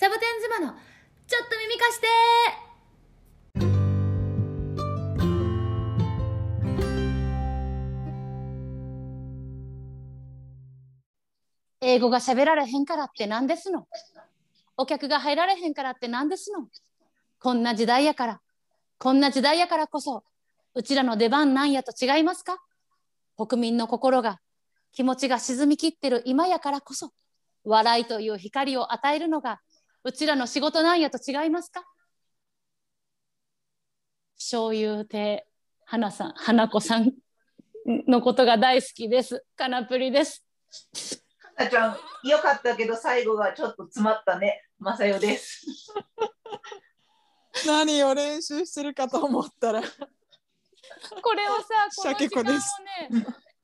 [0.00, 0.76] サボテン妻の
[1.26, 2.06] ちょっと耳貸して。
[11.80, 13.88] 英語が喋られへんからって何ですの？
[14.76, 16.68] お客が入られへんからって何ですの？
[17.40, 18.40] こんな時代やから。
[18.98, 20.22] こんな時代やからこそ
[20.76, 22.60] うちらの出番なんやと違いますか？
[23.36, 24.38] 国民の心が
[24.92, 27.10] 気持ちが沈みきってる今やからこそ
[27.64, 29.58] 笑いという光を与えるのが
[30.08, 31.84] うちらの仕事なんやと違いますか？
[34.38, 35.46] 醤油亭
[35.84, 37.12] 花さん花子さん
[38.06, 39.44] のことが大好きです。
[39.54, 40.42] かなプリです。
[41.56, 44.62] かなちゃんよかったけど最後がちょっと詰まったね。
[44.78, 45.66] まさよです。
[47.66, 49.82] 何を練習してるかと思ったら。
[49.82, 51.64] これをさ
[51.96, 52.58] この時間をね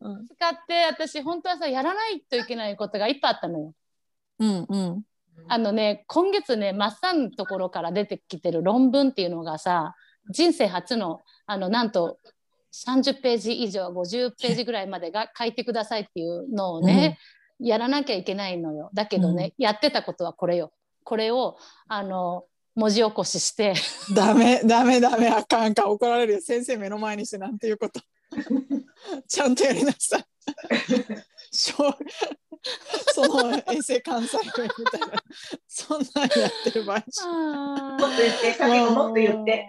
[0.01, 3.75] うん使って私本当はさやらないといけないことがいっぱいあったのよ。
[4.41, 5.03] うんうん
[5.49, 9.95] あのね今月ねマッサンのところから出てきてる論文っていうのがさ
[10.31, 12.19] 人生初のあのなんと
[12.75, 17.19] 30ページ以上50ページぐらいまでが書いてくださいっていうのをね、
[17.61, 18.91] やらなきゃいけないのよ。
[18.95, 20.73] だけどね、やってたことはこれよ。
[21.05, 23.75] これをあの文字起こしして。
[24.15, 25.29] ダメダメダメ。
[25.29, 25.91] あかんあかん。
[25.91, 26.41] 怒られるよ。
[26.41, 28.01] 先生目の前にしてなんていうこと。
[29.29, 30.25] ちゃんとやりなさい
[33.15, 35.07] その衛生関西弁みたいな
[35.69, 39.67] そんなんやってる場合じゃあもっと言ってかけ子もっと言って。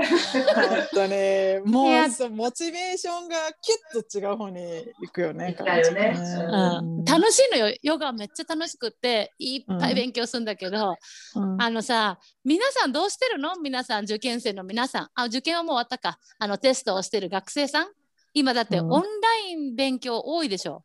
[0.56, 6.14] 本当ねもいうやそうモチベーションがキュッと違う方に行くよねよね。
[6.16, 7.04] うん。
[7.04, 7.76] ー楽しいのよ。
[7.82, 10.96] ヨガめっちゃ楽しくっていっぱい勉強するんだけど、
[11.36, 11.62] うん。
[11.62, 13.56] あのさ皆さんどうしてるの？
[13.58, 15.10] 皆さん受験生の皆さん。
[15.16, 16.20] あ受験はもう終わったか。
[16.40, 17.88] あのテストをしてる学生さん。
[18.34, 18.90] 今だってオうん。
[18.90, 20.72] ンライン勉強多いでしょ。
[20.72, 20.82] うんうん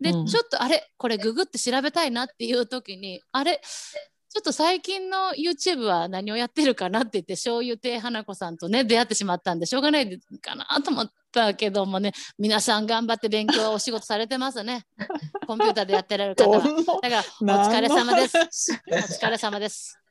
[0.00, 3.60] で、うんちょっとあれこれググって調べたいなっていう時にあれ
[4.36, 14.84] ちょっと最近の YouTube は何をやってるかなって言って醤油亭花子さんとね出会ってしまったんでしょうがないかなと思ったけどもね皆さん頑張って勉強お仕事されてますね
[15.46, 16.60] コンピューターでやってられる方は。
[17.00, 18.72] だからお疲れ様です。
[18.90, 19.98] お疲れ様です。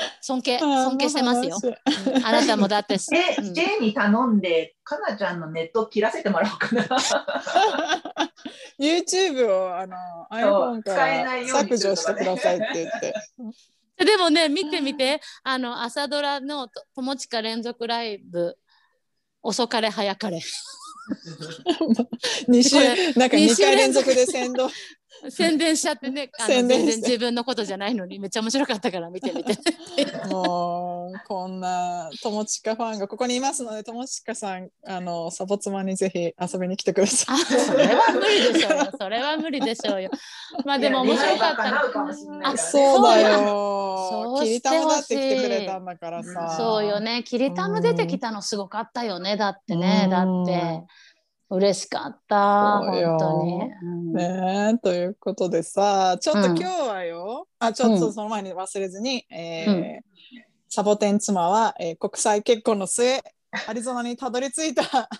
[0.20, 1.58] 尊敬尊敬してますよ。
[1.62, 3.54] うんあなたもだって、 で、うん。
[3.54, 6.84] J に頼んでかなちゃんのネット切らせてもらおうかな。
[8.78, 9.96] YouTube をあの
[10.30, 13.14] iPhone から削除してくださいって言って。
[14.04, 18.56] でもね見てみてあの朝ドラのと友近連続ライブ
[19.42, 20.40] 遅かれ早かれ。
[22.48, 24.68] 二週これなんか2二週回連続で先導
[25.30, 29.56] 宣伝しちゃってねあの全然自分のことじゃないのにめっちゃ面白かったから見てみて。
[30.30, 38.92] もうこんな友近ファンがここにいますので友近さんあのサボ妻にぜひ遊びに来てくださあそれは無理でしょうよ。
[38.98, 40.10] それは無理でしょうよ。
[40.64, 41.68] まあでも面白かった。
[41.68, 42.38] いや願いが叶うかもしれない。
[42.38, 42.42] い。
[42.42, 43.38] からねそうだよ。
[44.10, 46.54] そうきりたまだって来てくれたんだからさ。
[46.56, 47.22] そうよね。
[47.24, 49.36] きりたむ出てきたのすごかったよね。
[49.36, 50.02] だってね。
[50.04, 50.82] うんだって
[51.50, 60.00] 嬉しかった本当に、うんねえということでさちょっとうん今日はよ、あちょっうんとその前に忘れずに、えーうん
[60.72, 63.20] サボテン妻は、えー国際結婚の末
[63.66, 64.82] アリゾナにたどり着いた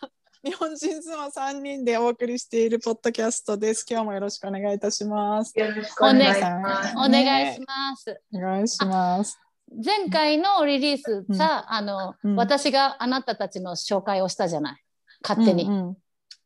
[0.45, 3.85] 日本人妻3人でお送りしているポッドキャストです。
[3.89, 5.53] 今日もよろしくお願いいたします。
[5.59, 6.95] よろしくお願いします。
[6.97, 8.23] お願いします。
[8.33, 9.39] お願いします。
[9.85, 14.85] 前回のリリースさ、あの、うん私があなたたちの紹介をしたじゃない。
[15.23, 15.97] 勝手に、うんうん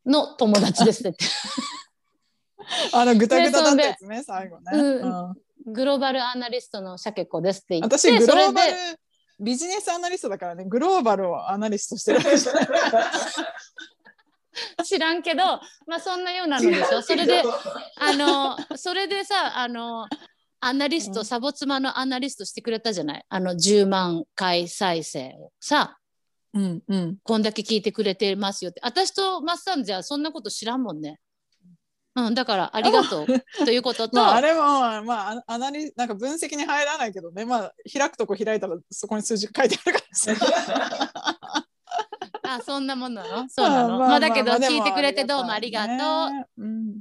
[0.07, 1.19] の友達ですって
[2.93, 4.71] あのぐたぐただったやつね最後ね。
[4.73, 5.35] うん。
[5.67, 7.97] グローバルアナリストのシャケ子ですって言って。
[7.97, 8.73] 私グローバル
[9.41, 12.69] ビジネスアナリストだからねグローバルをアナリストしてるわけじゃない。
[14.85, 15.43] 知らんけど、
[15.87, 17.03] まあそんなようなのでしょ。
[17.03, 17.43] それで、
[17.97, 20.07] あの、それでさ、あの、
[20.61, 23.25] アナリスト、うんサボ妻のアナリストしてくれたじゃない。
[23.29, 25.99] あの10万回再生をさ、
[26.55, 27.17] うんうん。
[27.23, 28.81] こんだけ聞いてくれてますよって。
[28.85, 31.21] 私とマッサンじゃそんなこと知らんもんね。
[32.17, 33.27] うん、だからありがとう
[33.65, 34.61] ということと、まああれも
[35.03, 41.67] まあアアナリなんか分析に入らないけどねまあ開くとこ開いたらそこに数字が書いてあるからさ。
[42.47, 43.49] あそんなもんなの？
[43.51, 45.97] そうなの、まあだけど聞いてくれてどうもありがとう。
[46.31, 47.01] ねうん。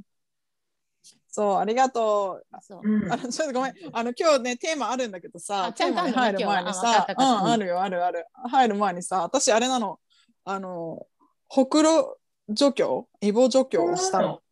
[1.34, 2.46] そうありがとう。
[2.62, 2.80] そう。
[2.88, 3.12] うん。
[3.12, 3.74] あのちょっとごめん。
[3.92, 8.24] あの今日ねテーマあるんだけどさテーマに入る前にさうんあるよあるある。
[8.52, 9.98] 入る前にさ私あれなの。
[10.44, 11.08] あの
[11.48, 14.42] ほくろ除去イボ除去をしたの。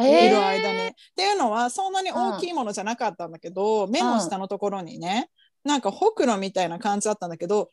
[0.00, 0.88] いえる間に。
[0.88, 5.30] っていうのはそんなに大きいものじゃなかったんだけど、目の下のところにね
[5.64, 7.70] なんかほくろみたいな感じだったんだけど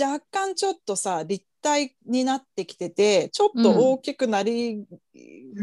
[0.00, 4.84] 若干ちょっとさ立体になってきててちょっと大きくなり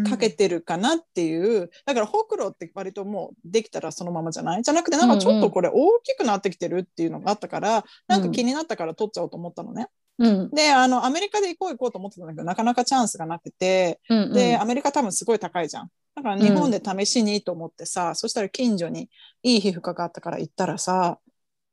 [0.10, 4.64] かけてるかなっていう、だからほくろって割ともうできたらそのままじゃない？
[4.64, 9.88] じゃなくてなんかちょっとこれ大きくなってきてるっていうのがあったから、なんか気になったから取っちゃおうと思ったのね。
[10.18, 10.50] うん。
[10.52, 14.00] であのアメリカで行こう行こうと思ってたんだけどなかなかチャンスがなくて。
[14.10, 15.90] うんで、アメリカ多分すごい高いじゃん。
[16.16, 19.10] だから日本で試しにと思ってさ、そしたら近所に
[19.44, 21.20] いい皮膚科があったから行ったらさ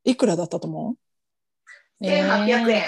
[0.05, 0.97] いくらだったと思
[2.01, 2.83] う？1800円。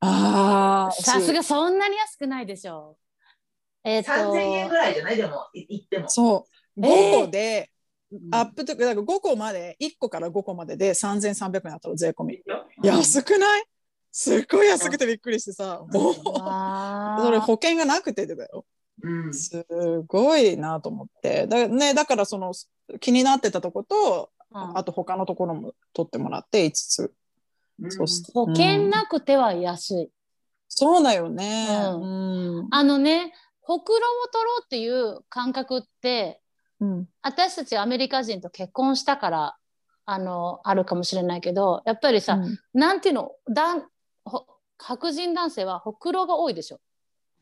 [0.00, 2.96] ああさすがそんなに安くないでしょ。
[3.84, 3.88] う。
[3.88, 5.16] えっ、と3000円ぐらいじゃない？
[5.16, 6.08] でも、い行っても。
[6.08, 6.46] そ
[6.76, 6.86] う。
[6.86, 7.22] えー。
[7.22, 7.70] 5個で、
[8.30, 12.42] アップとかだから5個まで1個から5個までで3300円だったの税込み。
[12.82, 13.64] 安くない？
[14.12, 15.82] すっごい安くてびっくりしてさ。
[15.92, 18.64] もうそれ保険がなくてだよ。
[19.02, 19.34] うん。
[19.34, 19.64] す
[20.06, 21.46] ごいなと思って。
[21.46, 22.52] だ,、ね、だからその
[23.00, 24.78] 気になってたとことうん。
[24.78, 27.10] あと他のところも取ってもらって5つ、うん
[27.88, 30.10] そして保険うんなくては安い。
[30.68, 32.68] そうだよね、ううん。
[32.70, 36.40] あのね、ほくろを取ろうっていう感覚って、
[36.80, 37.08] うん。
[37.22, 39.56] 私たちアメリカ人と結婚したから、
[40.04, 42.38] あの、あるかもしれないけど、やっぱりさ、
[42.72, 43.84] なんていうの、だん
[44.24, 44.46] ほ
[44.78, 46.80] 白人男性はほくろが多いでしょ。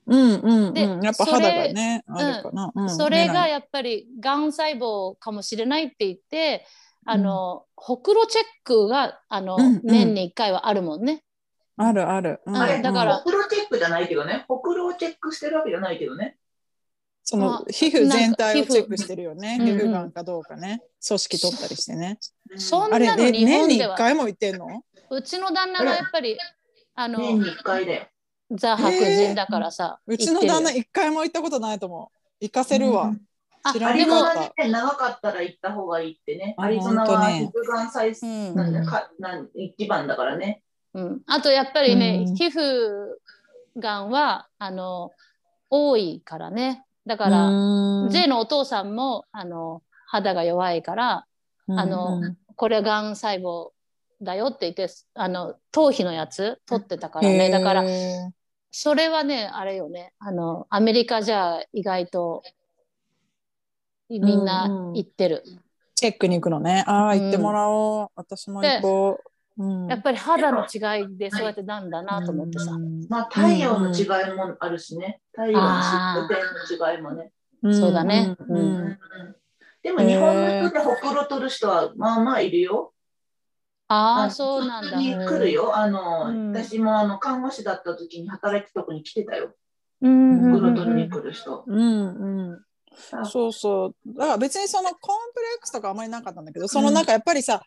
[0.06, 0.75] うんうんうん。
[0.75, 2.90] でやっぱ肌がねあるかな、うん。
[2.90, 6.66] それがやっぱりがん細胞かもしれないって言って、
[7.06, 11.22] あの、ほくろチェックが、あの、うんうん年に1回はあるもんね。
[11.76, 14.44] あるある、うんあれ、だからほくろチェックじゃないけどね。
[14.48, 16.36] ほくろをチェックしてるわけじゃないけどね。
[17.26, 19.58] そのあ皮膚全体をチェックしてるよね。
[19.58, 20.82] 皮膚がんかどうかね。
[21.06, 22.18] 組織取ったりしてね。
[22.56, 24.66] そんなあれ、のね、年に日本では1回も行ってんの？
[25.10, 26.38] うちの旦那がやっぱり、
[26.94, 28.06] あの、年に1回だよ。
[28.50, 32.16] ザ白人だからさ、うちの旦那行ってるよ1回も行ったことないと思う。
[32.40, 33.14] 行かせるわ。
[33.64, 34.02] あ知らなか。
[34.02, 36.55] っゾナにね長かったら行った方がいいってね。
[36.58, 37.50] あアリゾナはほんとね
[38.22, 38.55] うん。
[38.55, 40.62] なんだかなん一番だからね。
[40.93, 42.34] うん、あとやっぱりね、うん。
[42.37, 42.61] 皮膚
[43.76, 45.11] がんはあの
[45.70, 46.84] 多いからね。
[47.06, 47.25] だた。
[47.25, 48.11] から、うん。
[48.11, 51.26] J のお父さんもあの肌が弱いから
[51.69, 52.37] あのうん。
[52.56, 53.70] これがん細胞
[54.22, 57.50] だよって言ってあの頭皮のやつ取ってたからね。
[57.50, 57.84] だから
[58.70, 60.12] それはねあれよね。
[60.19, 62.43] あのアメリカじゃ意外と
[64.08, 65.42] みんな行ってる、
[65.94, 66.84] チェックに行くのね。
[66.86, 68.08] ああ、うん行ってもらおう。
[68.14, 69.30] 私も行こう。
[69.30, 75.20] うんやっぱり肌の違いでそうやってなんだなと思ってさ、うんまあ太陽の違いもあるしね。
[75.32, 77.30] 太陽の湿度点の違いもね。
[77.72, 78.98] そうだねうんうんうん
[79.82, 82.92] でも日本の人でほくろ取る人はまあまあいるよ。
[83.86, 85.76] ああのそうなんだに来るよ。
[85.76, 89.54] あの、うん私もあの看護師だった時に働いてたとこに来てたよ。
[90.00, 91.64] うんうんほくろうん取りに来る人。
[91.66, 92.58] うんうんあ
[93.25, 93.94] そうそう。
[94.06, 97.62] だから別にそのコンプレックスとかあんまりなかったんだけど、そのなんかやっぱりさ、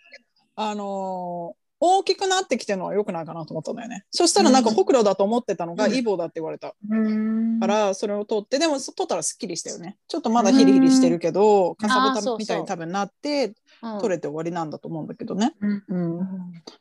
[0.56, 4.04] あのー大きくなってきてるのは良くないかなと思ったんだよね。
[4.10, 9.98] そしたらなんかほくろだと思ってたのがうんイボだって言われたうんから、それを取って、でも取ったらすっきりしたよね。
[10.08, 13.54] ちょっとまだヒリヒリしてるけど、かさぶたみたいに多分なって、うん
[14.00, 15.54] 取れて終わりなんだと思うんだけどね。
[15.62, 16.28] うんうん。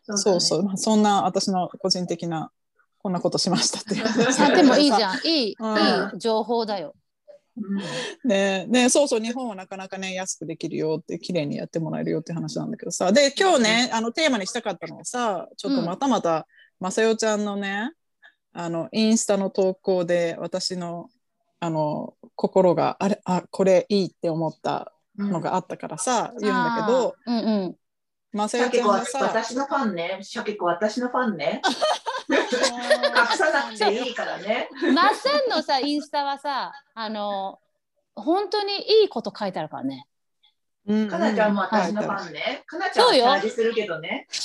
[0.02, 0.62] そそうそう。
[0.62, 2.50] まあそんな私の個人的な、
[3.02, 4.06] こんなことしましたっていう。
[4.42, 5.80] あでもいいじゃんいい、うんい
[6.16, 7.05] い情報だようん
[8.24, 13.12] ねねそうそう日本はなかなかね安くできるよって綺麗にやってもらえるよって話なんだけどさ。
[13.12, 16.46] で今日ねあのテーマにしたかったのはさちょっとまたまた、
[16.80, 17.92] まさよちゃんのね
[18.52, 21.08] あのインスタの投稿で私の
[21.60, 27.76] あの心があれあこれいいって思ったのがあったからさ、言うんだけどうんうん。
[28.32, 30.18] まさシャケ子はよちゃんがさ私のファンね。
[30.20, 31.62] シャケ子私のファンね。
[32.28, 32.38] 隠
[33.36, 34.68] さなくていいからね。
[34.94, 37.58] マッセンのさインスタはさあの
[38.14, 40.06] 本当にいいこと書いてあるからね。
[40.86, 41.08] うん。
[41.08, 42.62] かなちゃんも私のファンね。
[42.66, 44.26] かなちゃんはチャージするけどね。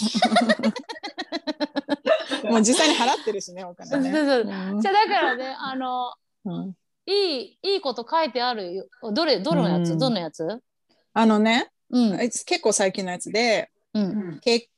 [2.43, 4.11] もう実際に払ってるしねお金ね。
[4.11, 4.53] そうそうそう。
[4.73, 4.81] うん。
[4.81, 6.13] じゃあだからねあの
[6.45, 6.75] うん。
[7.05, 8.85] いいいいこと書いてあるよ。
[9.11, 10.00] どれどのやつ、うん。
[10.00, 10.61] どのやつ？
[11.13, 12.13] あのねうん。
[12.13, 14.39] あいつ結構最近のやつでううんん。
[14.39, 14.69] け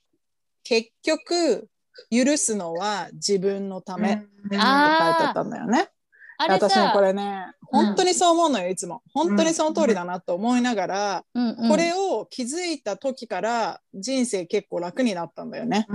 [0.63, 1.67] 結局
[2.12, 5.89] 許すのは自分のためって書いてあったんだよね。
[6.38, 6.91] 私ねさ。
[6.93, 9.01] これね本当にそう思うのよいつも。
[9.13, 11.50] 本当にその通りだなと思いながら、うん。
[11.50, 11.69] うん。
[11.69, 15.88] これを気づいた時から人生結構楽になったんだよね。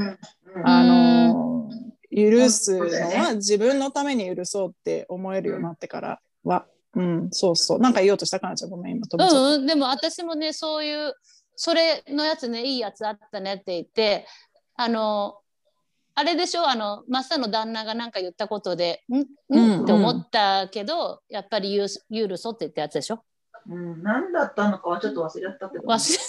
[0.65, 1.71] あの
[2.11, 7.79] 許すのは自分のために許そうって思えるようになってからは、うん、そうそう。
[7.79, 9.39] なんか言おうとしたかなちゃんごめん今飛びちゃった。
[9.39, 11.15] うんうん、でも私もねそういう
[11.55, 14.27] それのやつねいいやつあったねって言って
[14.75, 15.39] あの
[16.19, 16.69] あれでしょ？
[16.69, 19.19] あのマスターの旦那が何か言ったことでん？
[19.19, 19.83] ん、うん。
[19.85, 23.23] って思ったけどやっぱり許す許そうって言ったやつでしょ？
[23.71, 26.25] うん、何だったのかはちょっと忘れちゃったけど、忘れて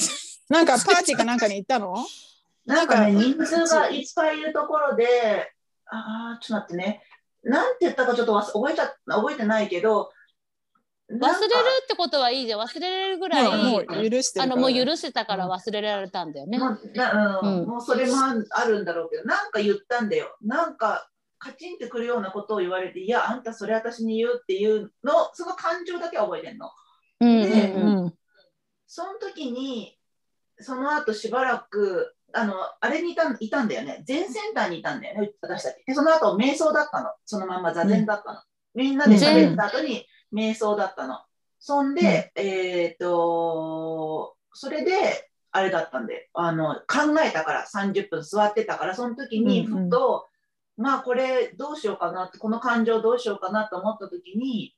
[0.50, 1.96] なんかパーティーかなんかに行ったの？
[2.65, 5.51] なんかね、人数がいっぱいいるところで、
[5.88, 7.01] ああ、ちょっと待ってね。
[7.41, 10.12] なんて言ったかちょっと忘覚えちゃ覚えてないけど、
[11.12, 11.24] 忘れる
[11.84, 16.60] ってことはいいじゃん忘れれるぐらいもう許してるからあのもう許してたから忘れられたんだよね。
[16.60, 18.13] もうなうんうんもうそれも
[18.51, 20.38] あるんだろうけど、なんか言ったんだよ。
[20.42, 26.70] なんかカチンってくるようなことを言われて、いや、あんたそれ私に言うっていうの、その感情だけは覚えてんの。
[27.22, 28.13] うんでうんうんうん
[28.92, 29.96] その時に、
[30.58, 34.04] その後しばらく、あの、あれにいたいたんだよね。
[34.04, 35.75] 全センターにいたんだよね、私たち。
[35.86, 37.12] で、その後、瞑想だったの。
[37.24, 38.42] そのまんま座禅だったの。
[38.74, 41.19] みんなで喋った後に瞑想だったの。
[41.59, 49.83] そんで、えっ、と、それで、あれだったんで、あの、考えたから、30分座ってたから、その時に、うんうん。
[49.86, 50.27] ふと、
[50.77, 54.75] まあ、これどうしようかなって、この感情どうしようかなと思った時に、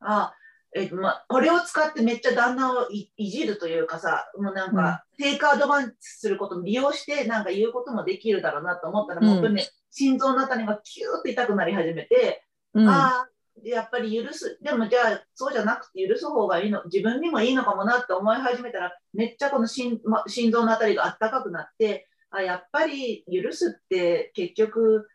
[0.00, 0.34] あ、
[0.74, 12.88] えっとまあ、これを使ってめっちゃ旦那をいいじるというかさ、もうなんか、テイクアドバンスすることも利用して、なんか言うこともできるだろうなと思ったら、う当にね、心臓のあたりがキューって痛くなり始めて、うん。
[12.88, 13.28] ああ、
[13.64, 25.08] やっぱり許す、でもじゃあ、そうじゃなくて許す方がいいの、自分にもいいのかもなって思い始めたら、めっちゃこの心,、ま、心臓のあたりがあったかくなって、あやっぱり許すって結局、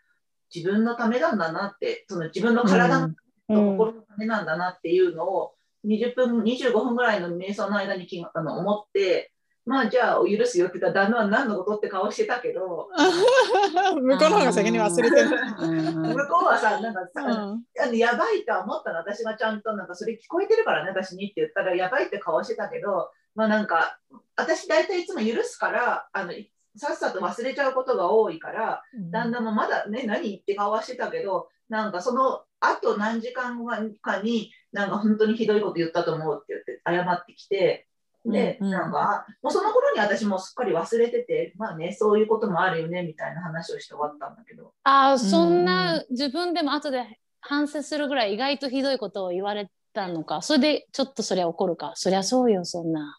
[0.53, 3.77] 自分のためなんだなって、その自分の体のうん。
[3.77, 5.53] 心のためなんだなっていうのを、
[5.85, 9.31] 20分、25分ぐらいの瞑想の間にあの思って、
[9.71, 12.89] まあじゃあ許すよって言ったら旦那は何のことって顔してたけど、
[14.01, 15.29] 向こうの方が先に忘れてる。
[15.59, 16.01] うん。
[16.13, 17.63] 向こうはさ、なんかさ、うん。
[17.81, 23.97] あのやばいとは思ったの、私がちゃんとなんかそれ聞こえてるからね、私にって言ったら、やばいって顔してたけど、まあなんか、
[24.35, 26.33] 私大体いつも許すから、あの
[26.75, 37.87] さっさと忘れちゃうことが多いから、旦那もまだね、何って顔はしてたけど、なんかその後何時間後かに、なんか本当にひどいこと言ったと思うって言って謝ってきて、
[38.25, 44.73] で、なんか、もうその頃に私もすっかり忘れてて、まあね、そういうこともあるよねみたいな話をして終わったんだけど。
[44.83, 53.17] あーそんな自分でも後で反省するぐらい意外とひどいことを言われたのかそれでちょっとそりゃ怒るかそりゃそうよそんな。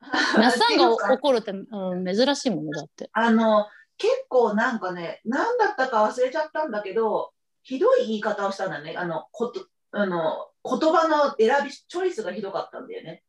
[0.38, 3.10] 那須さんが怒るって、うん、珍しいものだって。
[3.12, 3.66] あの
[3.98, 7.32] 結構なんかね、何だったか忘れちゃったんだけど、
[7.62, 8.94] ひどい言い方をしたんだね。
[8.96, 13.22] あのことあの言葉の選び、チョイスがひどかったんだよね。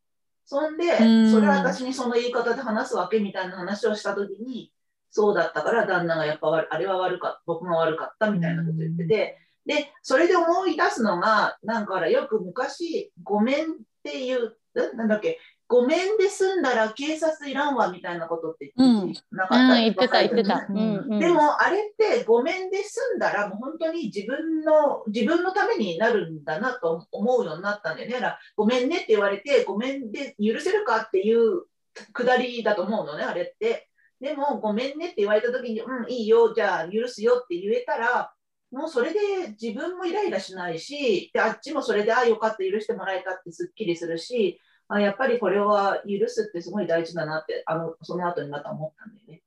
[0.45, 1.31] そんで、うん。
[1.31, 4.71] それは私にその言い方で話すわけみたいな話をしたときに、
[5.09, 15.39] そうだったから旦那がやっぱ悪あれは悪かった、僕が悪かったみたいなこと言ってて、で、それで思い出すのが、なんかよく昔、ごめんっていう、ななんだっけ、
[15.71, 20.67] ごめんで済んだら警察いらんわみたいなことって言ってなかった、うん、言ってた言ってた。
[20.69, 28.35] ううんんうん、でもあれってごめんで済んだらもう本当に自分の自分のためになるんだなと思うようになったんだよね。
[28.57, 31.63] ごめんねって言われてごめんで許せるかっていう
[32.11, 33.87] くだりだと思うのねあれって。
[34.19, 38.33] でもごめんねって言われた時にうんいいよじゃあ許すよって言えたら
[38.71, 39.19] もうそれで
[39.59, 44.59] 自分もイライラしないしであっちもそれであよかった許してもらえたってすっきりするし
[44.93, 49.41] あやっぱりこれは許すってすごい大事だなってあのその後にまた思ったんだよね。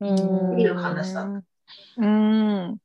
[0.00, 2.78] うんいう話だうん。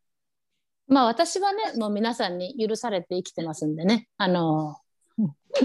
[0.88, 4.78] まあ私はねもう皆さんに許されて生きてますんでねあの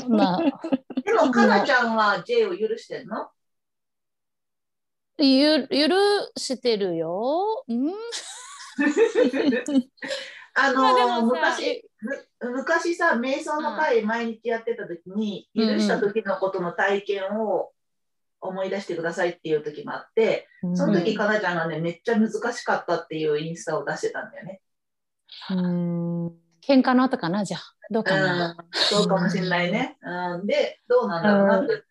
[0.09, 0.39] まあ
[1.05, 3.31] でも、かなちゃんは J を許してんの？
[5.19, 5.89] ゆ許
[6.37, 7.65] してるよ。
[7.69, 7.93] うん
[10.61, 17.71] あの昔む昔さ、瞑想の会毎日やってた時に、うん許した時のことの体験を
[18.41, 24.61] 思い出してくださいっていう時もあって、その時、うんかなちゃんがね、めっちゃ難しかったっていうインスタを出してたんだよね。
[25.50, 26.27] うん。
[26.61, 27.61] 喧嘩の後かなじゃあ
[27.91, 29.97] どうかうんな。、そうかもしれないね。
[30.03, 31.83] うん、で、どうなんだろうなって、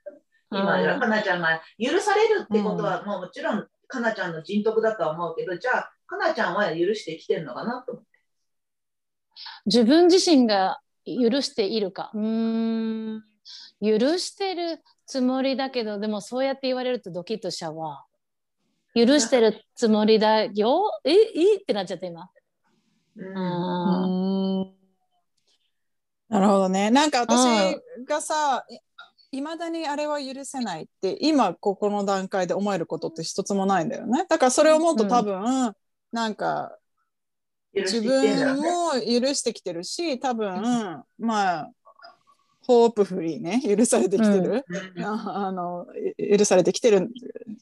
[0.51, 8.06] 今、うんかなちゃんが許されるってことは、もうもちろんかなちゃんの人徳だとは思うけど、じゃあ、かなちゃんは許してきてるのかなと思って。
[9.65, 12.11] 自分自身が許しているか。
[12.13, 13.23] うーん
[13.81, 18.05] 許してるつもりだけどでもそうやって言われるとドキッとしちゃうわ。
[18.95, 22.29] 許してるつもりだよえいいってなっちゃった今。
[23.15, 24.73] うんうん
[26.29, 26.91] なるほどね。
[26.91, 28.65] なんか私がさ、
[29.31, 34.25] いまだにあれは許せないって今ここの段階で思えることって一つもないんだよね。
[34.27, 35.73] だからそれを思うと多分、
[36.11, 36.77] なんか
[37.73, 38.57] 自分。
[38.57, 41.71] も許してきてるし多分、まあ
[42.67, 45.87] ホープフリーね許されてきてる、うんああの
[46.37, 47.09] 許されてきてるん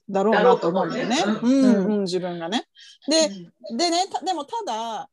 [0.10, 1.18] だろうなと思うんだよね。
[1.24, 2.64] うとうんうん、自分がね。
[3.08, 3.30] で
[3.78, 5.08] でねたでもただ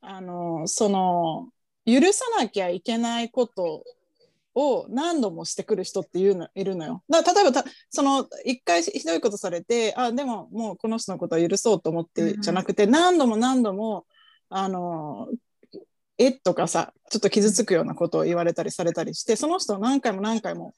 [0.00, 1.48] あのその
[1.86, 3.84] 許さなきゃいけないこと
[4.56, 7.04] を何度もしてくる人っていうのいるのよ。
[7.08, 14.04] だから例えばたその一回ひどいことされてあでももうこの人のことは許そうと思ってじゃなくて、何度も何度も
[14.54, 15.28] あの
[16.18, 20.74] えとかさちょっと傷つくようなことを言われたりされたりしてその人を何回も何回も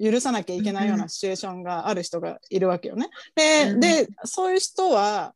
[0.00, 3.10] 許さなきゃいけないようなシチュエーションがある人がいるわけよね。
[3.36, 5.34] ででそういう人は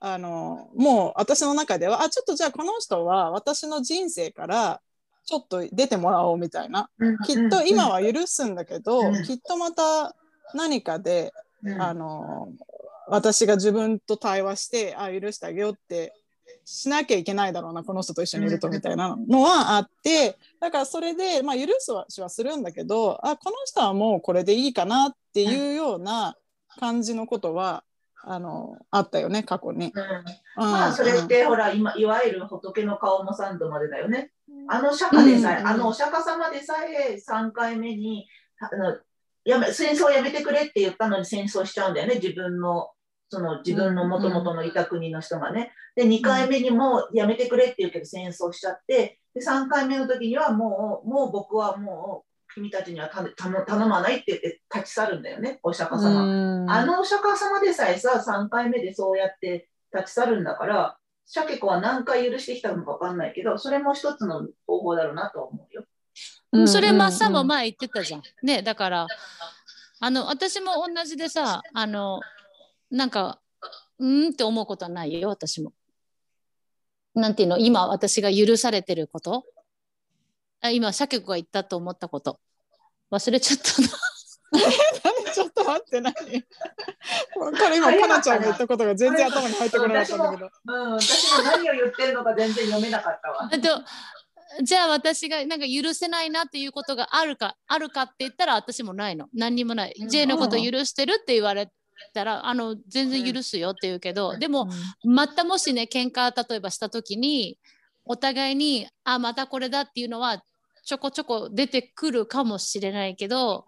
[0.00, 4.80] あのもう私の中ではあちょっとじゃあこの人は私の人生から
[5.24, 6.88] ちょっと出てもらおうみたいな。
[7.26, 9.22] きっと今は許すんだけど、うん。
[9.24, 10.16] きっとまた
[10.54, 11.82] 何かで、うん。
[11.82, 12.48] あの
[13.08, 16.14] 私が自分と対話してあ許してあげようって
[16.70, 26.36] しなきゃいけないだろうなこの人と一緒にいるとみたいなのはあってだからそれで、まあ、許すはしはするんだけどあこの人はもうこれでいいかなっていうような
[26.78, 27.84] 感じのことは
[28.22, 29.92] あのあったよね過去に。
[29.94, 30.64] うん。
[30.64, 30.72] うん。
[30.72, 34.32] まあそれってほら今いわゆる仏の顔も三度までだよね。
[34.68, 35.66] あの釈迦でさえ、うん。
[35.68, 38.26] あのお釈迦様でさえ3回目に
[38.60, 38.98] あの
[39.44, 42.90] やめ戦争をやめてくれって言ったのに戦争しちゃうんだよね自分の
[43.30, 45.72] その自分のもともとのいた国の人がね。
[45.94, 56.24] で2回目にもやめてくれって言うけど戦争しちゃってで3回目の時にはもうもう僕はもう君たちには頼頼頼まないって言って立ち去るんだよねお釈迦様。
[56.24, 65.84] うんあのお釈迦様でさえさ、3回目でそうやって立ち去るんだから、シャケ子は何回許してきたのか分かんないけど、それも一つの方法だろうなとは思うよ。
[66.52, 68.22] うんそれマッサンも前言ってたじゃん。
[68.42, 69.06] ねだから
[70.00, 72.20] あの私も同じでさあの
[72.90, 73.40] なんか
[73.98, 75.72] うんって思うことはないよ私も。
[77.14, 77.58] なんていうの？
[77.58, 79.44] 今私が許されてること？
[80.60, 82.38] あ今シャケ子が言ったと思ったこと
[83.10, 83.88] 忘れちゃったな。
[84.50, 86.14] 何ちょっと待って何？
[86.14, 90.50] これ今かなちゃんが言ったことが全然頭に入ってこなかったんだけど。
[90.66, 93.50] うん、私も何を言ってるのか全然読めなかったわ。
[93.52, 93.84] あと
[94.62, 101.70] じゃあ私がなんか許せないなっていうことがあるかあるかって言ったら私もないの何にもない、うん J のこと許してるって言われ
[102.14, 104.68] たらあの全然許すよって言うけど、でも
[105.04, 107.58] またもしね喧嘩例えばした時に
[108.04, 110.42] お互いにあまたこれだっていうのは
[110.84, 113.66] ちょこちょこ出てくるかもしれないけど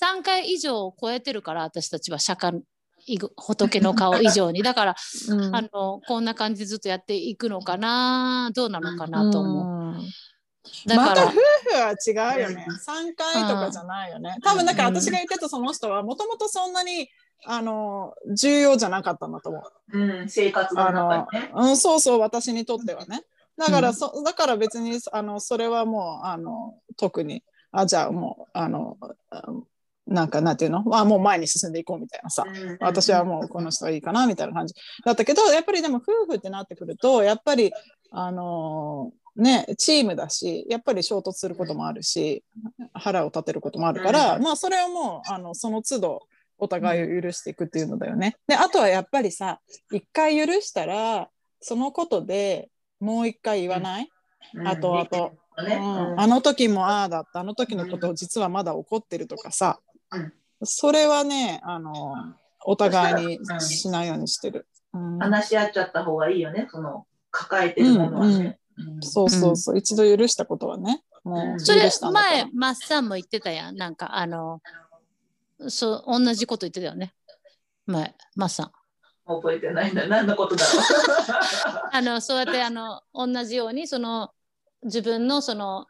[0.00, 2.60] 3回以上超えてるから私たちは釈迦
[3.06, 4.96] いぐ仏の顔以上に だから、
[5.28, 9.64] うんあのこんな感じでずっとやっていくのかなどうなのかなと思う。
[9.64, 10.10] うん
[10.84, 12.66] だから、また夫婦は違うよね。
[12.86, 14.36] 3回とかじゃないよね。
[14.42, 17.08] 多分だから私が言ってたその人はもともとそんなに
[17.44, 19.98] あの重要じゃなかったんだと思う。
[19.98, 21.50] うん、生活のあ中のにね。
[21.54, 23.22] うん、そうそう私にとってはね。
[23.56, 28.98] だからそ、だから別にあのそれはもうあの特にあじゃあもうあの
[29.30, 29.42] あ
[30.06, 32.44] なんかなんていうの、まあ、もう前に進んでいこうみたいなさ。
[32.46, 37.72] うん私はもうこの人はいいかなみたいな感じだったけどやっぱりでも夫婦ってなってくるとやっぱり
[38.10, 42.44] あのねチームだしやっぱり衝突することもあるし
[42.92, 46.22] 腹を立てることもあるから、うんまあそれはもうあのその都度
[46.58, 48.36] お互いを許していくっていうのだよね。
[48.46, 49.60] であとはやっぱりさ
[49.92, 51.28] 一回許したら
[51.60, 54.10] そのことでもう一回言わない、
[54.54, 54.68] うん。
[54.68, 55.32] あとあと、
[55.66, 55.74] ね。
[55.76, 56.20] うん。
[56.20, 57.40] あの時もああだった。
[57.40, 59.80] あの時のこと実はまだ起こってるとかさ、
[60.12, 60.32] うん。
[60.64, 62.14] それはねあの
[62.64, 63.60] お互いにうん。
[63.60, 64.66] しないようにしてる。
[64.92, 65.18] うん。
[65.18, 68.34] 話し合っちゃった方がいいよね、その抱えてるものはね。
[68.34, 68.56] うん
[69.00, 71.02] そうそうそう、一度許したことはね。
[71.24, 73.76] もう許それ前マッサンも言ってたやん。
[73.76, 74.60] なんかあの
[75.68, 77.14] そう同じこと言ってたよね
[77.86, 78.72] 前マッサン
[79.26, 80.06] 覚えてないんだ。
[80.06, 80.70] 何のことだろ
[81.92, 84.30] あのそうやってあの同じようにその
[84.84, 85.86] 自分のその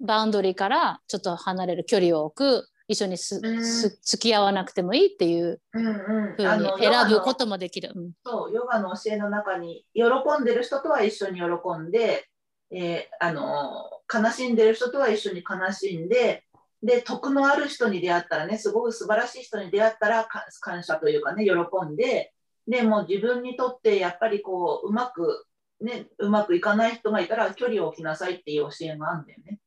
[0.00, 5.78] バウンドリーからちょっと離れる距離を置く一緒にす、うんす付き合わなくてもいいっていうう。
[5.78, 6.34] うんうん。
[6.34, 7.92] ふうに選ぶこともできる。
[7.94, 10.06] うんそう、ヨガの教えの中に、喜
[10.40, 12.26] んでる人とは一緒に喜んで、
[12.72, 16.42] えーあのー悲しんでる人とは一緒に悲しんで、
[16.82, 20.26] で、徳のある人に出会ったらね、すごく素晴らしい人に出会ったら
[20.60, 21.52] 感謝というかね、喜
[21.86, 22.32] んで、
[22.66, 25.46] でも自分にとってやっぱりこう、うまく、
[25.80, 29.58] ね、うまくいかない人がいたら距離を置きなさいっていう教えがあるんだよね。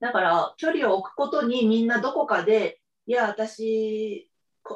[0.00, 4.30] だから、距離を置くことにみんなどこかで、いや、私、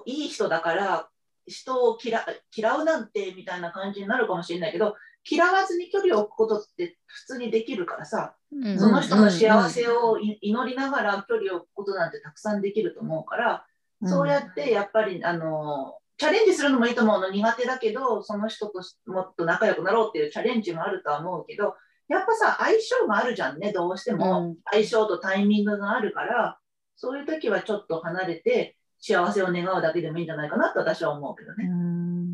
[0.07, 1.09] いい人だから、
[1.49, 4.97] 人を嫌嫌うなんてみたいな感じになるかもしれないけど
[5.29, 8.79] 嫌わずに距離を置くことって普通にできるからさうん。
[8.79, 13.67] その人の幸せをい祈りながら距離を置くことなんてたくさんできると思うから、
[14.05, 21.75] そうやってやっぱりあのチャレンジするのもいいと思うの苦手だけどその人ともっと仲良くなろうっていうチャレンジもあるとは思うけど
[22.09, 24.57] やっぱさ相性があるじゃんねどうしても、うん。
[24.73, 26.59] 相性とタイミングがあるから
[26.97, 31.69] そういう時はちょっと離れて幸せを願うだけでもいいんじゃないかなと私は思うけどね。
[31.69, 32.33] うん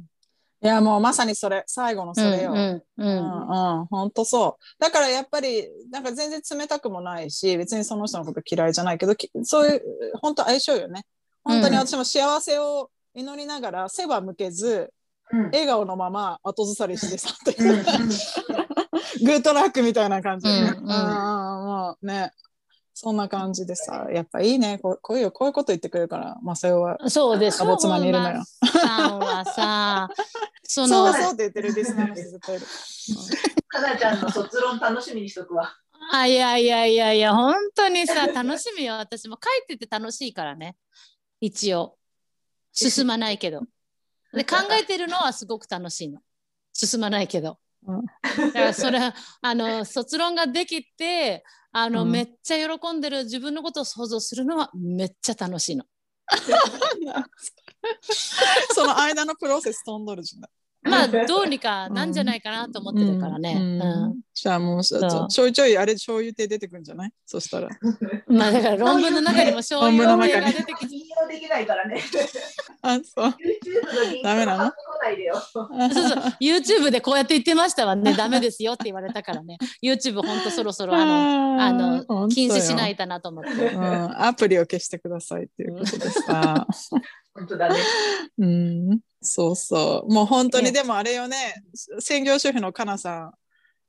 [0.62, 2.53] いやもうまさにそれ最後のそれよ。
[2.53, 4.83] うんうんううんんうん、本当そう。
[4.83, 9.83] だからやっぱり、なんか全然冷たくもないし、別にその人のこと嫌いじゃないけど、きそういう、
[10.22, 11.05] 本当相性よね。
[11.42, 14.90] 本当に私も幸せを祈りながら背は向けず、
[15.33, 17.85] うん笑顔のまま後ずさりしてさってうんうん
[19.24, 20.68] グッドラックみたいな感じでね。
[20.70, 22.31] うんうんもうね
[22.96, 24.78] そんな感じでさやっぱいいね。
[24.78, 27.59] こうこういうこういうこと言ってくれるからマサヨはそうでしょ。
[27.59, 28.44] かぼつまにいるのよ。
[28.44, 30.09] さんはさ、
[30.62, 32.66] そのそうそうって言ってるリスナーの人絶対いる。
[33.66, 35.74] かなちゃんの卒論楽しみにしとくわ。
[36.12, 38.94] あいやいやいやいや本当にさ楽しみよ。
[38.94, 40.76] 私も書いてて楽しいからね。
[41.40, 41.98] 一応。
[42.72, 43.62] 進まないけど。
[44.33, 46.20] で考えてるのはすごく楽しいの。
[46.72, 48.04] 進まないけど、うん。
[48.04, 52.10] だからそれはあの卒論ができてあの、うん。
[52.10, 55.84] めっちゃ喜んでる自分のことを想像するのはめっちゃ楽しいの。
[58.72, 60.42] その間のプロセス飛んどるじゃん。
[60.84, 63.82] まあどうにかなんじゃないかなと思ってるからね、
[64.32, 66.84] じゃあもうちょいちょいあれ醤油って出てくるん。
[66.84, 67.68] じゃないそしたら。
[68.28, 72.00] まあだから論文の中にも醤油論文の中にが出てきて引用できないからね。
[72.82, 73.34] あそう
[74.22, 74.72] ダメなの。
[75.44, 80.44] そうそう YouTube でこうやって言ってましたわねダメですよって言われたからね YouTube ほん。
[80.44, 83.50] とそろそろあのあの禁止しないいとなと思って。
[83.50, 86.66] うん、アプリを消してくださいっていうことでさ。
[87.34, 87.76] 本当だね。
[88.38, 90.12] うん、そうそう。
[90.12, 91.64] もう本当にねでもあれよね、
[91.98, 93.32] 専業主婦のかなさん、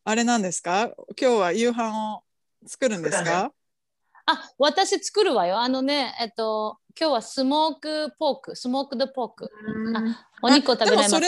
[0.05, 0.93] あれなんですか？
[1.19, 2.23] 今日は夕飯を
[2.65, 3.51] 作るんですか？
[4.27, 5.59] あ私作るわよ。
[5.59, 9.51] あのね、えっと、今日はスモークポーク、スモークドポーク。
[10.41, 11.27] お肉を食べないそれ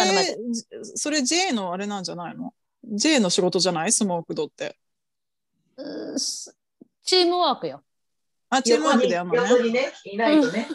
[0.96, 2.54] それ J のあれなんじゃないの
[2.86, 3.91] ?J の仕事じゃない？
[3.91, 4.78] スモークドって。
[7.04, 7.84] チームワークよ。
[8.50, 9.50] あ、チームワークでやるのね。
[9.50, 10.68] 横にね、いないとね。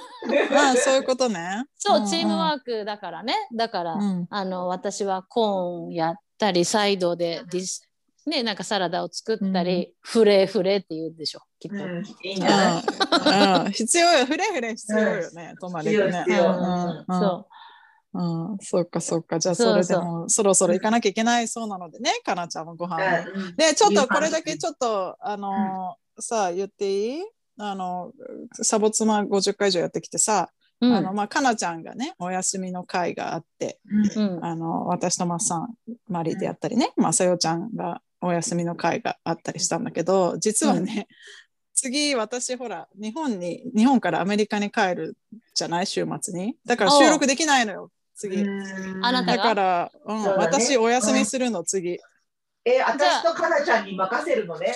[0.55, 1.65] あそういうことね。
[1.79, 3.35] そう、チームワーークだからね。
[3.55, 7.89] だから、うんあの、私はコーンやったり、サイドでディス、
[8.27, 11.77] ね、なんかサラダを作ったり、フレーフレーって言うでしょ、きっと。
[11.77, 12.83] うん、いいんじゃない？
[13.57, 14.27] うんうん必要よ。
[14.27, 15.55] フレフレ必要よね。
[15.61, 16.25] 泊まりでね。
[17.09, 17.49] そ
[18.15, 18.19] う。
[18.21, 19.39] うん、そうかそうか。
[19.39, 23.09] じゃあそれでそうもそろそろ行かなきゃいけないそうなのでね、かなちゃんもご飯を。
[23.35, 27.23] うんで、ちょっとこれだけちょっと、あのーさあ言っていい？
[27.71, 28.13] あの、
[28.53, 30.93] サボ妻50回以上やってきてさ、うん。
[30.95, 33.79] あの、まあ、かなちゃんがね、お休みの会があって、
[34.17, 34.45] うん。
[34.45, 35.75] あの、私とまっさん、
[36.09, 41.07] マリーでやったりね、まさよちゃんがお休みの会があったりしたんだけど、実はね、
[41.75, 45.17] 次私ほら日本に日本からアメリカに帰る
[45.55, 45.87] じゃない？
[45.87, 46.57] 週末に。
[46.67, 49.05] だから収録できないのよ次、うん。
[49.05, 49.37] あなたが？
[49.37, 50.29] だから、うんね。
[50.37, 51.99] 私お休みするの次、
[52.65, 54.75] え、私とかなちゃんに任せるのね。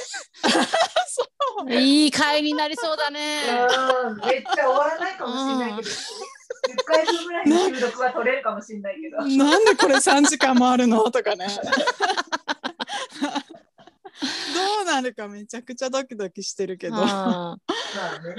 [1.70, 3.42] いい会になりそうだね。
[4.04, 9.18] うん、めっちゃ終わらないかもしれないけど、10回分ぐらいの収録は取れるかもしれないけど。
[9.24, 11.08] なんでこれ3時間もあるの？
[11.10, 11.46] とかね
[14.20, 17.02] どうなるかめちゃくちゃドキドキしてるけど、うん。
[17.02, 17.58] ま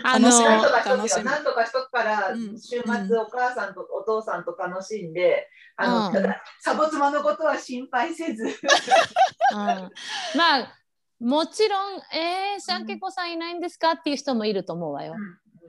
[0.04, 1.24] あのなんとかしと楽しみ。
[1.24, 2.60] くよなんとかしとくから、うん。
[2.60, 8.46] 週末お母さんとお父さんと楽しんで、あの、サボ妻のことは心配せず。
[8.46, 8.54] うん。
[9.56, 9.90] ま
[10.62, 10.74] あ
[11.20, 15.16] もちろん、えー、シャンケコさんいないんですかっていう人もいると思うわよ。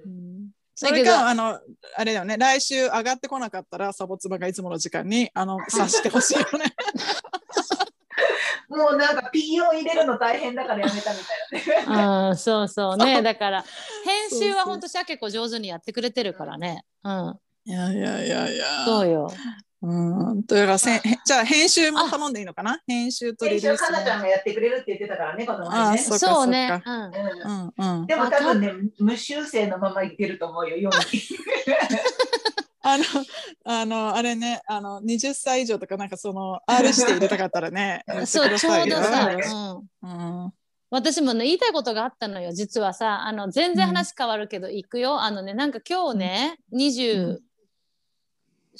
[0.04, 0.50] うん。
[0.74, 1.58] それかあの
[1.96, 2.36] あれだよね。
[2.38, 6.72] 来週上がってこなかったらサボツバがいつもの時間にあの察してほしいよね
[8.68, 11.18] もうなんかピン入れるの大変だからやめたみ
[11.64, 12.28] たいなね。
[12.30, 13.22] うん、そうそうね。
[13.22, 13.64] だから
[14.04, 16.84] 編集は本当シャケコ上手にやってくれてるからね。
[17.02, 19.30] うん、いやいやいやいやそうよ。
[19.80, 22.80] うんというかせんへじゃあ編集も頼んでいいのかな？
[22.86, 25.94] 編集とリリースもかなちゃんがやってくれるって言ってたからね、この前ね。
[25.94, 30.96] あそうかそうんうんうんうんでも多分ね、無修正のままいけると思うよ、世に。
[32.80, 33.04] あの、
[33.64, 39.30] あの、あれね、あの、20歳以上とか、なんかその、R して入れたかったらね、 そうちょうどさ、
[40.02, 40.10] うん。
[40.10, 40.52] うん、うん。
[40.90, 47.40] 私もね言いたいことがあったのよ実はさあの全然話変わるけど行くよ、あのねなんか今日ね20、うん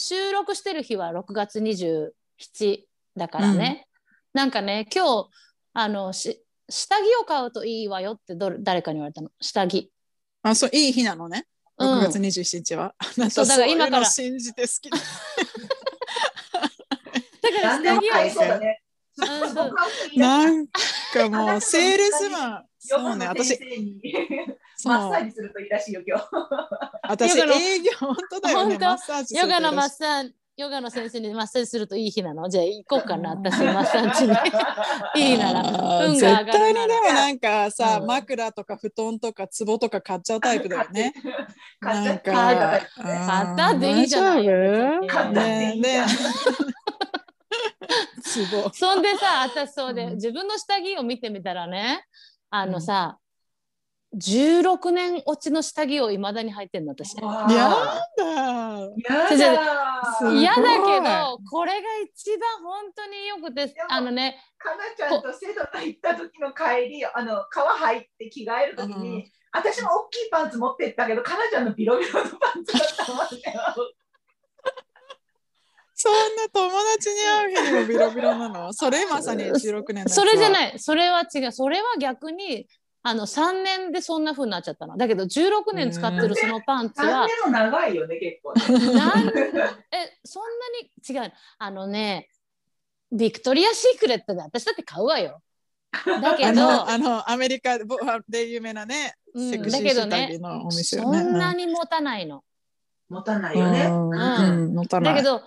[0.00, 2.84] 収録してる日は6月27
[3.16, 3.88] だからね、
[4.32, 5.28] なんかね今日
[5.72, 9.30] あのし下着を買うといいわよってどれ誰かに言われたの？
[9.40, 9.90] 下着。
[10.42, 11.46] あ、そう、いい日なのね。
[11.78, 12.00] うん。
[12.00, 12.94] 6月27日は。
[12.98, 14.06] あなたそうだから今から。
[14.06, 14.98] そういうの信じて好きだ。
[17.40, 18.48] だから何でも下着を買えそう。
[18.48, 18.82] だね。
[20.16, 22.64] なんかもう、セールスマン。
[22.78, 23.58] そうね、私。
[24.84, 26.28] マッサージするといいらしいよ、今日。
[27.02, 28.86] 私、営業、本当だよね、本当。
[28.86, 32.48] マッサージするとヨガのマッサージヨガの先生にマッサージするといい日なの？
[32.48, 33.30] じゃあ行こうかな。
[33.30, 34.34] 私マッサージに。
[35.30, 35.60] いいなら。
[35.60, 36.44] 運が上がるなら。
[36.44, 38.06] 絶対にでもなんかさ、うん。
[38.08, 41.14] 枕とか布団とか壺とか買っちゃうタイプだよね。
[41.78, 44.46] 買っちゃったなんか、買ったっていいじゃない。
[45.06, 46.02] 買ったっていいじゃん。
[46.02, 46.06] ね
[48.50, 48.70] 壺。
[48.74, 50.14] そんでさ私そうで、うん。
[50.14, 52.04] 自分の下着を見てみたらね
[52.50, 53.18] あのさ、
[54.16, 57.14] 16年落ちの下着をいまだに履いてんの私。
[57.14, 57.28] やだ。
[59.30, 59.87] やじゃだ
[60.32, 69.24] 嫌だけどこれが一番本当によくてあのねかなちゃんとセドナ行った時の帰りあの川入って着替える時に、うん。
[69.52, 73.30] 私も大きいパンツ持ってったけどかなちゃんのビロビロのパンツだったもんね。
[76.00, 78.72] そんな友達に会う日にもビロビロなの？
[78.72, 80.78] それまさに 16年それじゃない。
[80.78, 81.52] それは違う。
[81.52, 82.68] それは逆に
[83.02, 88.62] あの3年でそんな風になっちゃったのだけど16年使ってるそのパンツ3は年も長いよね結構え
[90.24, 92.28] そんなに違うあのね
[93.12, 95.40] ビクトリア・シークレットで私だって買うわよ
[96.20, 97.78] だけあどのあのアメリカ
[98.28, 101.22] で有名なね、うんセクシーだけどね下着のお店よそね。
[101.22, 102.42] んなに持たないの。
[103.08, 103.84] 持たないよね。
[103.84, 105.14] うんうんうん持たない。
[105.14, 105.42] だけど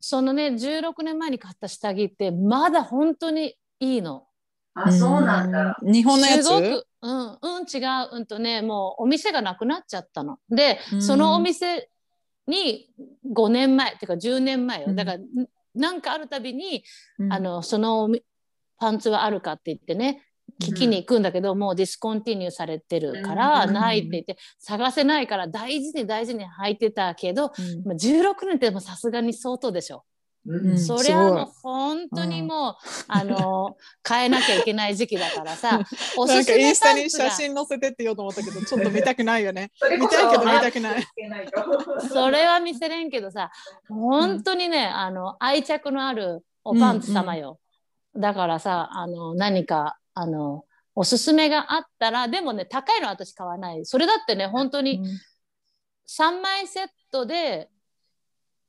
[0.00, 4.26] そのね16年前に買った下着ってまだ本当にいいの。
[4.74, 5.78] あそうなんだ。
[5.80, 5.92] うん。
[5.92, 6.44] 日本のやつ？
[6.44, 7.78] すごくうんうん違
[8.12, 8.16] う。
[8.16, 10.38] うんとねもうお店がなくなっちゃったの。
[10.48, 11.02] でうん。
[11.02, 11.88] そのお店
[12.46, 12.90] に
[13.32, 14.86] 5年前っていうか10年前よ。
[14.88, 14.96] うん。
[14.96, 15.18] だから
[15.74, 16.82] なんかあるたびに、
[17.18, 17.32] うん。
[17.32, 18.08] あのその
[18.78, 20.24] パンツはあるかって言ってね
[20.62, 23.72] 聞きに行くんだけど、もう discontinue されてるから、うん。
[23.74, 27.84] ないって言って探せないから大事に大事に履いてたけど、うん。
[27.84, 30.04] まあ、16年ってさすがに相当でしょ。
[30.48, 30.70] うん。
[30.70, 30.78] うん。
[30.78, 32.74] そりゃすごいもう本当にもう、
[33.08, 35.80] あの変えなきゃいけない時期だからさ
[36.16, 39.70] おなんかイすすめンスタに写真載せてって言おうと思ったけど、ちょっと見たくないよね。
[40.00, 41.06] 見たいけど見あたくない。
[42.10, 43.50] それは見せれんけどさ
[43.88, 47.58] 本当にね、あの愛着のあるおパンツ様よ、
[48.16, 53.84] だからさあの何かあのおすすめがあったらでもね高いのは私買わない。
[53.84, 55.02] それだってね本当に
[56.08, 57.68] 3枚セットで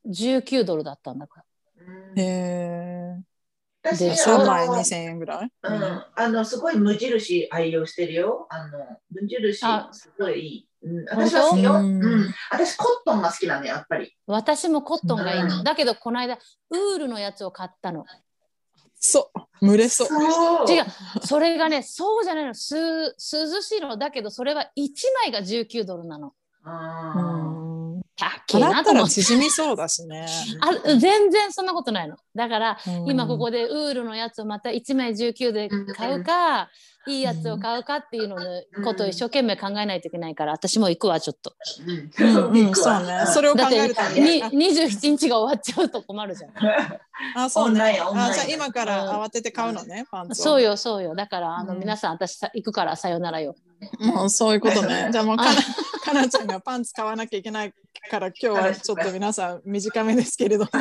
[0.08, 1.49] 19ドルだったんだかうん
[2.16, 3.16] へえ。
[3.82, 5.52] 私でしょ3あの枚2000円ぐらい？
[5.64, 8.48] うん、あのすごい無印愛用してるよ。
[8.50, 10.66] あの無印あすごいいい。
[10.82, 12.34] うん、私は好きよ、本う当ん。
[12.52, 14.16] 私コットンが好きなのやっぱり。
[14.28, 16.38] 私もコットンがいいの、うんだけどこの間
[16.70, 18.06] ウールのやつを買ったの
[18.96, 19.66] そう。
[19.66, 20.08] 蒸れそう。
[20.08, 20.86] そう違う
[21.26, 23.14] それがねそうじゃないのす涼
[23.62, 24.90] しいのだけどそれは1
[25.24, 27.69] 枚が19ドルなのあうん。
[28.48, 30.26] 高い払ったら縮みそうだしね。
[30.62, 32.18] あ全然そんなことないの。
[32.36, 33.10] だからうん。
[33.10, 36.70] 今ここでウールのやつをまた1枚19で買うか、
[37.08, 38.44] いいやつを買うかっていうのの
[38.84, 41.54] ことを一生懸命考えないといけないから私も行くわちょっと。
[41.86, 43.26] ーうんうん、そうね。
[43.26, 44.32] それを考だってえるために。
[44.38, 44.44] に。
[44.44, 46.52] あ27日が終わっちゃうと困るじゃん。
[47.36, 47.72] あ、そうね。
[47.72, 50.44] オンラインオンラインあ、じゃあ今から慌てて買うのね、パンツを。
[50.44, 51.16] そうよそうよ。
[51.16, 51.80] だからあの、うん。
[51.80, 53.56] 皆さん私さ行くからさよならよ
[54.00, 55.10] もうそういうことね。
[55.12, 55.56] じゃあもうかなあ。
[56.04, 57.74] かなちゃんがパンツ買わなきゃいけない
[58.10, 60.72] から今日はちょっと皆さん短めですけれども。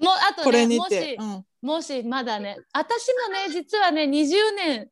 [0.00, 1.02] もうあとこれねもにて。
[1.02, 1.46] し、うん。
[1.62, 4.90] もしまだね私もね実はね20年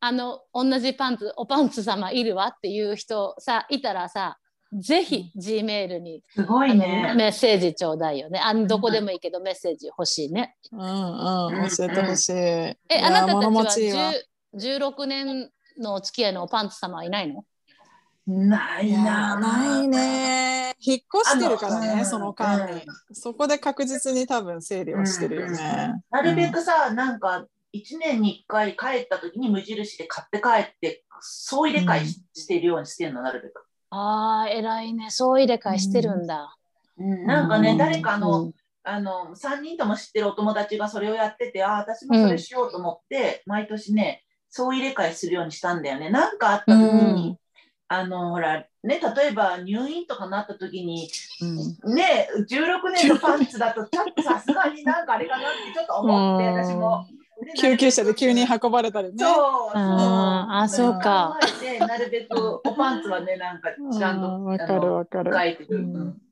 [0.00, 4.38] あの同じパンツおパンツ様いるわっていう人さいたらさ
[4.72, 7.14] ぜひ G メールに、すごいね。
[7.16, 8.38] メッセージちょうだいよね。
[8.38, 10.56] あのどこでもいいけどメッセージ欲しいね。
[10.72, 12.32] うんうん教えてほしい。
[12.32, 14.12] えあなたたちはちいいわ。
[14.54, 17.44] 10 16年のお付き合いのおパンツ様はいないの？
[18.26, 19.38] ないな。
[19.38, 19.88] ない。
[19.88, 20.74] ね。
[20.80, 22.82] 引っ越してるからね、あのその間に。
[23.12, 25.94] そこで確実に多分整理はしてるよね。
[26.10, 33.64] なるべくさ、なんか1年に1回帰った時に無印で買って帰って、総入れ替えししてるようにしてるの、なるべく。
[33.90, 36.54] あー偉いねそう入れ替えしてるんだ、
[36.98, 38.52] うん、なんかね、うん誰かの、うん
[38.84, 46.10] あの3人とも知ってるお友達がそれをやってて、ああ、私もそれしようと思って、毎年ね、総入れ替えするようにしたんだよね。
[46.10, 47.38] なんかあった時に、
[47.88, 51.94] あのほら、ね、例えば入院とかなった時に、うん。
[51.94, 56.54] ね、16年のパンツだと、ちょっとさすがになんかあれかなってちょっと思って、うん。
[56.54, 57.06] 私も。
[57.40, 59.14] ね救急車で急に運ばれたりね。
[59.18, 59.72] そうそう。
[59.74, 61.38] あーそうか。
[61.86, 64.44] なるべくおパンツはねなんかちゃんとうん。
[64.44, 65.32] わかるわかる。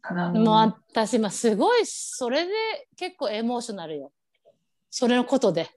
[0.03, 2.53] かもう私今すごいそれで
[2.97, 4.13] 結構エモーショナルよ。
[4.91, 5.69] それのことで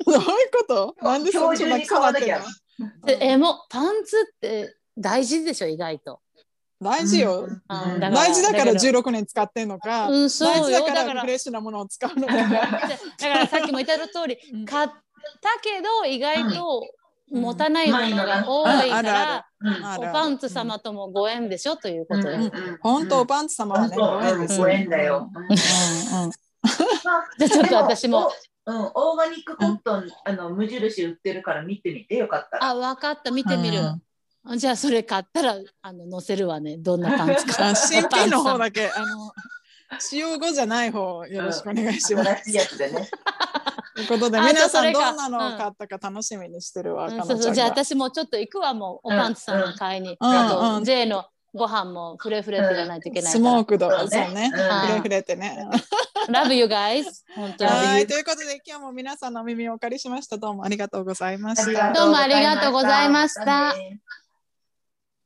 [0.06, 0.96] どういうこと？
[1.02, 2.42] なんでそんな今日中に買わなきゃ。
[3.04, 6.20] でエモパンツって大事でしょ意外と。
[6.80, 7.48] 大事よ。
[7.68, 8.98] 大事だからだけど。
[9.00, 11.20] 16年使ってんのか、大事だからら。
[11.22, 12.34] フレッシュなものを使うのか。
[12.36, 14.64] だからさっきも言った通りうん。
[14.66, 14.94] 買った
[15.62, 16.86] けど意外と
[17.30, 19.46] 持たないものが多いから
[19.98, 22.36] おパンツ様ともご縁でしょということよ。
[22.36, 22.42] うん。
[22.42, 22.50] じ
[22.82, 25.30] 本当、パンツ様はね、ご縁ですご縁だよ。
[25.34, 25.44] うん。
[25.44, 25.56] うん。
[26.26, 26.32] ゃ
[27.42, 28.30] あちょっと私も。
[28.66, 32.70] でうん、オーガニックコットン、あの無印売ってるから見てみてよかったら。
[32.70, 33.78] あ分かった見てみる。
[34.56, 37.68] じゃあそれ買ったらあの載せるわねどんなパンツか。
[37.68, 39.32] あ 新品の方だけ、あの、
[40.00, 42.30] 使用後じゃない方、よろしくお願いします。
[42.42, 43.08] 新しいやつでね。
[43.94, 47.68] ということで、あ皆さんどんなのを買ったか楽しみにしてるわ、うんかそうそうじゃあ。
[47.68, 50.16] 私もちょっと行くわもうおパンツさん買いに。
[50.20, 51.24] うんあとうん J の
[51.56, 53.54] ご飯もフレフレって言わないといけないスから。
[53.54, 54.52] モークド、そそううねね。
[54.54, 55.68] うん触れ触れてね。
[56.28, 57.04] Love you guys.
[57.34, 57.70] 本当に。
[57.70, 60.38] はい、ということで今日も皆さんのお耳をお借りしました。
[60.38, 61.92] どうもありがとうございました。
[61.92, 63.74] どうもありがとうございました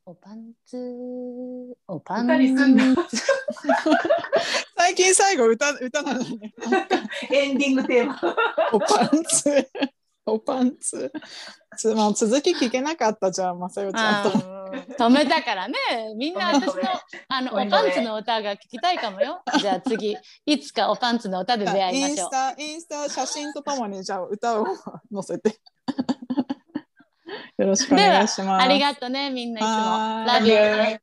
[0.07, 0.77] おパンツ、
[1.87, 2.97] おパンツ。
[4.77, 6.53] 最近最後歌歌なのね。
[7.31, 8.19] エンディングテーマ。
[8.73, 9.71] おパンツ。
[10.33, 11.13] おパンツ。
[11.77, 14.39] つまあ続き聞けなかったじゃん、まさよちゃんと。
[14.99, 15.77] 止めたからね。
[16.17, 16.83] みんな私の
[17.29, 19.43] あのおパンツの歌が聞きたいかもよ。
[19.59, 20.17] じゃあ次、
[20.47, 22.31] いつかおパンツの歌で出会いましょうインス。
[22.31, 24.67] タ、インスタ写真とともにじゃあ歌を
[25.13, 25.59] 載せて。
[27.59, 28.65] よろしくお願いします。
[28.65, 29.71] ありがとうね、みんないつも。
[29.71, 30.99] はーい Love you.